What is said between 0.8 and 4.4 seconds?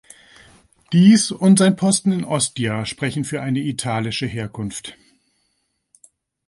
Dies und sein Posten in Ostia sprechen für eine italische